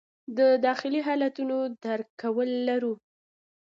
[0.37, 2.93] د داخلي حالتونو درک کول لرو.